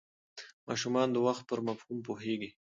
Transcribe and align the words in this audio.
ماشومان 0.67 1.07
د 1.11 1.17
وخت 1.27 1.43
پر 1.49 1.59
مفهوم 1.67 1.97
پوهېږي. 2.07 2.49